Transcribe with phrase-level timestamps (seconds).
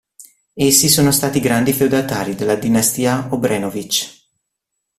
[0.55, 4.29] Essi sono stati grandi feudatari della dinastia Obrenović.